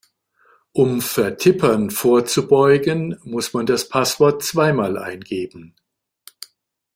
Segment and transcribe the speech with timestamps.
[0.73, 5.75] Um Vertippern vorzubeugen, muss man das Passwort zweimal eingeben.